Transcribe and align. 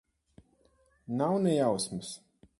Nav 1.21 1.37
ne 1.45 1.55
jausmas. 1.59 2.11